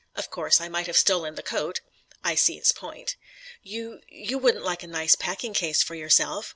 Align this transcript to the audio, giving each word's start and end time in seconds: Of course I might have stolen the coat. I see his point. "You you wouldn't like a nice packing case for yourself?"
Of 0.15 0.31
course 0.31 0.59
I 0.59 0.67
might 0.67 0.87
have 0.87 0.97
stolen 0.97 1.35
the 1.35 1.43
coat. 1.43 1.79
I 2.23 2.33
see 2.33 2.57
his 2.57 2.71
point. 2.71 3.17
"You 3.61 4.01
you 4.07 4.39
wouldn't 4.39 4.65
like 4.65 4.81
a 4.81 4.87
nice 4.87 5.13
packing 5.13 5.53
case 5.53 5.83
for 5.83 5.93
yourself?" 5.93 6.49